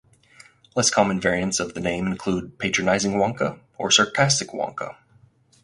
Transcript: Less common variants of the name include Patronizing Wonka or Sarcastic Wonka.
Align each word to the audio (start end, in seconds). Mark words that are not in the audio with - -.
Less 0.75 0.89
common 0.89 1.21
variants 1.21 1.59
of 1.59 1.75
the 1.75 1.79
name 1.79 2.07
include 2.07 2.57
Patronizing 2.57 3.17
Wonka 3.17 3.59
or 3.77 3.91
Sarcastic 3.91 4.47
Wonka. 4.47 4.95